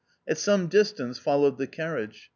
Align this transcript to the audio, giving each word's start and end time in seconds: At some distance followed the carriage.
At 0.27 0.39
some 0.39 0.65
distance 0.65 1.19
followed 1.19 1.59
the 1.59 1.67
carriage. 1.67 2.29